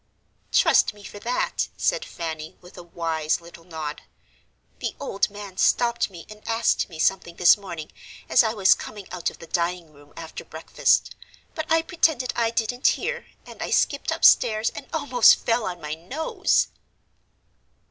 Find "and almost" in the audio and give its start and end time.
14.71-15.35